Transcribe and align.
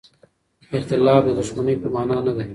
اختلاف 0.77 1.21
د 1.25 1.29
دښمنۍ 1.39 1.75
په 1.81 1.87
مانا 1.93 2.17
نه 2.27 2.33
دی. 2.37 2.45